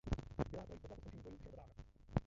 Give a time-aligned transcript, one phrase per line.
[0.07, 1.73] Zbylá trojice byla po skončení bojů sešrotována.